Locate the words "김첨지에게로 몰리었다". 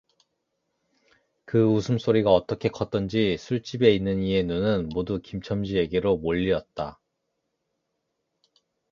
5.21-6.99